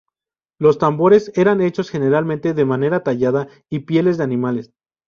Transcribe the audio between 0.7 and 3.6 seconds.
tambores eran hechos generalmente de madera tallada